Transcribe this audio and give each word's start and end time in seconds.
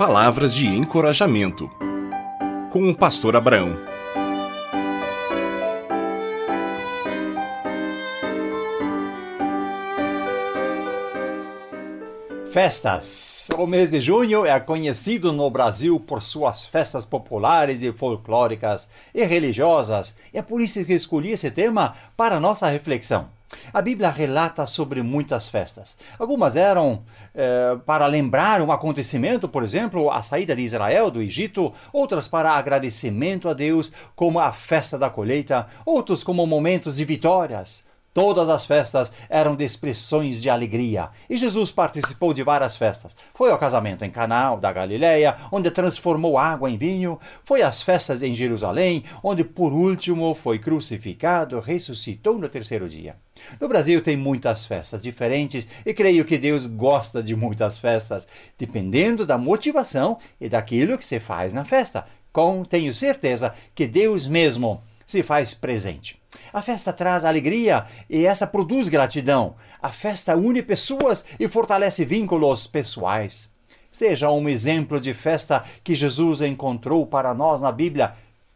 Palavras 0.00 0.54
de 0.54 0.66
encorajamento. 0.66 1.70
Com 2.72 2.88
o 2.88 2.94
pastor 2.96 3.36
Abraão. 3.36 3.76
Festas. 12.50 13.50
O 13.58 13.66
mês 13.66 13.90
de 13.90 14.00
junho 14.00 14.46
é 14.46 14.58
conhecido 14.58 15.34
no 15.34 15.50
Brasil 15.50 16.00
por 16.00 16.22
suas 16.22 16.64
festas 16.64 17.04
populares 17.04 17.82
e 17.82 17.92
folclóricas 17.92 18.88
e 19.14 19.22
religiosas. 19.26 20.16
E 20.32 20.38
é 20.38 20.42
por 20.42 20.62
isso 20.62 20.82
que 20.82 20.94
escolhi 20.94 21.32
esse 21.32 21.50
tema 21.50 21.92
para 22.16 22.40
nossa 22.40 22.66
reflexão. 22.70 23.28
A 23.72 23.80
Bíblia 23.80 24.10
relata 24.10 24.66
sobre 24.66 25.02
muitas 25.02 25.48
festas. 25.48 25.96
Algumas 26.18 26.56
eram 26.56 27.04
eh, 27.34 27.78
para 27.86 28.06
lembrar 28.06 28.60
um 28.62 28.72
acontecimento, 28.72 29.48
por 29.48 29.62
exemplo, 29.62 30.10
a 30.10 30.22
saída 30.22 30.56
de 30.56 30.62
Israel 30.62 31.10
do 31.10 31.22
Egito, 31.22 31.72
outras 31.92 32.26
para 32.26 32.52
agradecimento 32.52 33.48
a 33.48 33.54
Deus, 33.54 33.92
como 34.14 34.40
a 34.40 34.52
festa 34.52 34.98
da 34.98 35.10
colheita, 35.10 35.66
outros 35.84 36.24
como 36.24 36.46
momentos 36.46 36.96
de 36.96 37.04
vitórias. 37.04 37.84
Todas 38.12 38.48
as 38.48 38.66
festas 38.66 39.12
eram 39.28 39.54
de 39.54 39.64
expressões 39.64 40.42
de 40.42 40.50
alegria, 40.50 41.10
e 41.28 41.36
Jesus 41.36 41.70
participou 41.70 42.34
de 42.34 42.42
várias 42.42 42.76
festas. 42.76 43.16
Foi 43.32 43.52
ao 43.52 43.58
casamento 43.58 44.04
em 44.04 44.10
Canaã 44.10 44.58
da 44.58 44.72
Galileia, 44.72 45.36
onde 45.52 45.70
transformou 45.70 46.36
água 46.36 46.68
em 46.68 46.76
vinho, 46.76 47.20
foi 47.44 47.62
às 47.62 47.80
festas 47.80 48.20
em 48.20 48.34
Jerusalém, 48.34 49.04
onde 49.22 49.44
por 49.44 49.72
último 49.72 50.34
foi 50.34 50.58
crucificado, 50.58 51.60
ressuscitou 51.60 52.36
no 52.36 52.48
terceiro 52.48 52.88
dia. 52.88 53.14
No 53.60 53.68
Brasil 53.68 54.02
tem 54.02 54.16
muitas 54.16 54.64
festas 54.64 55.00
diferentes 55.00 55.68
e 55.86 55.94
creio 55.94 56.24
que 56.24 56.36
Deus 56.36 56.66
gosta 56.66 57.22
de 57.22 57.36
muitas 57.36 57.78
festas, 57.78 58.26
dependendo 58.58 59.24
da 59.24 59.38
motivação 59.38 60.18
e 60.40 60.48
daquilo 60.48 60.98
que 60.98 61.04
se 61.04 61.20
faz 61.20 61.52
na 61.52 61.64
festa. 61.64 62.04
Com 62.32 62.64
tenho 62.64 62.92
certeza 62.92 63.54
que 63.72 63.86
Deus 63.86 64.26
mesmo 64.26 64.82
se 65.10 65.24
faz 65.24 65.52
presente. 65.52 66.20
A 66.52 66.62
festa 66.62 66.92
traz 66.92 67.24
alegria 67.24 67.84
e 68.08 68.24
essa 68.24 68.46
produz 68.46 68.88
gratidão. 68.88 69.56
A 69.82 69.88
festa 69.90 70.36
une 70.36 70.62
pessoas 70.62 71.24
e 71.38 71.48
fortalece 71.48 72.04
vínculos 72.04 72.68
pessoais. 72.68 73.50
Seja 73.90 74.30
um 74.30 74.48
exemplo 74.48 75.00
de 75.00 75.12
festa 75.12 75.64
que 75.82 75.96
Jesus 75.96 76.40
encontrou 76.40 77.04
para 77.04 77.34
nós 77.34 77.60
na 77.60 77.72
Bíblia. 77.72 78.12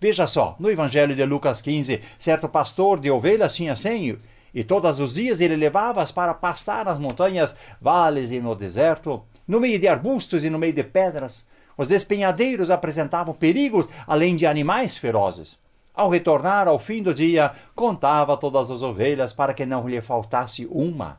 Veja 0.00 0.24
só, 0.28 0.54
no 0.60 0.70
Evangelho 0.70 1.16
de 1.16 1.24
Lucas 1.24 1.60
15, 1.60 2.00
certo 2.16 2.48
pastor 2.48 3.00
de 3.00 3.10
ovelhas 3.10 3.56
tinha 3.56 3.74
senho, 3.74 4.16
e 4.54 4.62
todos 4.62 5.00
os 5.00 5.14
dias 5.14 5.40
ele 5.40 5.56
levava-as 5.56 6.12
para 6.12 6.32
pastar 6.32 6.84
nas 6.84 7.00
montanhas, 7.00 7.56
vales 7.80 8.30
e 8.30 8.38
no 8.38 8.54
deserto, 8.54 9.20
no 9.48 9.58
meio 9.58 9.80
de 9.80 9.88
arbustos 9.88 10.44
e 10.44 10.50
no 10.50 10.60
meio 10.60 10.72
de 10.72 10.84
pedras. 10.84 11.44
Os 11.76 11.88
despenhadeiros 11.88 12.70
apresentavam 12.70 13.34
perigos, 13.34 13.88
além 14.06 14.36
de 14.36 14.46
animais 14.46 14.96
ferozes. 14.96 15.58
Ao 15.96 16.10
retornar 16.10 16.68
ao 16.68 16.78
fim 16.78 17.02
do 17.02 17.14
dia, 17.14 17.52
contava 17.74 18.36
todas 18.36 18.70
as 18.70 18.82
ovelhas 18.82 19.32
para 19.32 19.54
que 19.54 19.64
não 19.64 19.88
lhe 19.88 19.98
faltasse 20.02 20.66
uma. 20.70 21.18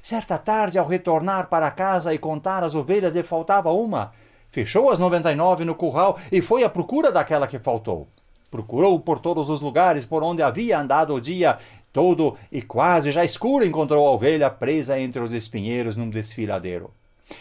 Certa 0.00 0.38
tarde, 0.38 0.78
ao 0.78 0.86
retornar 0.86 1.48
para 1.48 1.68
casa 1.72 2.14
e 2.14 2.18
contar 2.18 2.62
as 2.62 2.76
ovelhas, 2.76 3.12
lhe 3.12 3.24
faltava 3.24 3.72
uma. 3.72 4.12
Fechou 4.48 4.90
as 4.90 5.00
noventa 5.00 5.32
e 5.32 5.34
nove 5.34 5.64
no 5.64 5.74
curral 5.74 6.16
e 6.30 6.40
foi 6.40 6.62
à 6.62 6.68
procura 6.68 7.10
daquela 7.10 7.48
que 7.48 7.58
faltou. 7.58 8.06
Procurou 8.48 9.00
por 9.00 9.18
todos 9.18 9.50
os 9.50 9.60
lugares 9.60 10.06
por 10.06 10.22
onde 10.22 10.40
havia 10.40 10.78
andado 10.78 11.14
o 11.14 11.20
dia 11.20 11.58
todo 11.92 12.36
e 12.52 12.62
quase 12.62 13.10
já 13.10 13.24
escuro 13.24 13.66
encontrou 13.66 14.06
a 14.06 14.12
ovelha 14.12 14.48
presa 14.48 15.00
entre 15.00 15.20
os 15.20 15.32
espinheiros 15.32 15.96
num 15.96 16.08
desfiladeiro. 16.08 16.92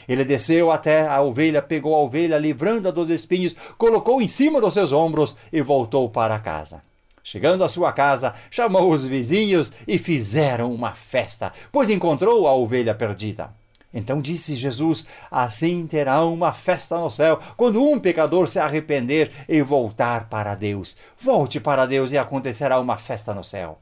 Ele 0.07 0.23
desceu 0.23 0.71
até 0.71 1.07
a 1.07 1.22
ovelha, 1.22 1.61
pegou 1.61 1.95
a 1.95 2.00
ovelha, 2.00 2.38
livrando-a 2.38 2.91
dos 2.91 3.09
espinhos, 3.09 3.56
colocou 3.78 4.22
em 4.22 4.28
cima 4.28 4.61
dos 4.61 4.73
seus 4.73 4.91
ombros 4.91 5.35
e 5.51 5.61
voltou 5.61 6.09
para 6.09 6.39
casa. 6.39 6.81
Chegando 7.23 7.63
à 7.63 7.69
sua 7.69 7.91
casa, 7.91 8.33
chamou 8.50 8.91
os 8.91 9.06
vizinhos 9.06 9.72
e 9.88 9.97
fizeram 9.97 10.73
uma 10.73 10.94
festa, 10.94 11.53
pois 11.72 11.89
encontrou 11.89 12.47
a 12.47 12.53
ovelha 12.53 12.95
perdida. 12.95 13.51
Então 13.94 14.22
disse 14.22 14.56
Jesus: 14.56 15.06
Assim 15.29 15.85
terá 15.85 16.23
uma 16.23 16.53
festa 16.53 16.97
no 16.97 17.11
céu, 17.11 17.39
quando 17.57 17.83
um 17.83 18.00
pecador 18.00 18.47
se 18.47 18.57
arrepender 18.57 19.31
e 19.47 19.61
voltar 19.61 20.29
para 20.29 20.56
Deus. 20.56 20.95
Volte 21.19 21.59
para 21.59 21.85
Deus 21.85 22.11
e 22.11 22.17
acontecerá 22.17 22.79
uma 22.79 22.97
festa 22.97 23.33
no 23.33 23.44
céu 23.44 23.77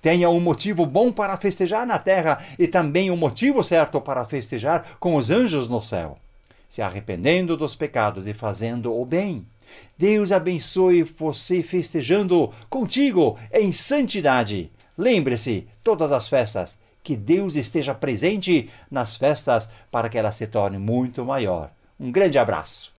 tenha 0.00 0.30
um 0.30 0.40
motivo 0.40 0.86
bom 0.86 1.12
para 1.12 1.36
festejar 1.36 1.86
na 1.86 1.98
terra 1.98 2.38
e 2.58 2.66
também 2.66 3.10
um 3.10 3.16
motivo 3.16 3.62
certo 3.62 4.00
para 4.00 4.24
festejar 4.24 4.96
com 4.98 5.16
os 5.16 5.30
anjos 5.30 5.68
no 5.68 5.80
céu, 5.80 6.16
se 6.68 6.82
arrependendo 6.82 7.56
dos 7.56 7.74
pecados 7.74 8.26
e 8.26 8.32
fazendo 8.32 8.92
o 8.94 9.04
bem. 9.04 9.46
Deus 9.96 10.32
abençoe 10.32 11.02
você 11.02 11.62
festejando 11.62 12.50
contigo 12.68 13.38
em 13.52 13.72
santidade. 13.72 14.70
Lembre-se, 14.96 15.66
todas 15.82 16.12
as 16.12 16.28
festas, 16.28 16.78
que 17.02 17.16
Deus 17.16 17.54
esteja 17.54 17.94
presente 17.94 18.68
nas 18.90 19.16
festas 19.16 19.70
para 19.90 20.08
que 20.08 20.18
ela 20.18 20.30
se 20.30 20.46
torne 20.46 20.78
muito 20.78 21.24
maior. 21.24 21.70
Um 21.98 22.10
grande 22.10 22.38
abraço. 22.38 22.88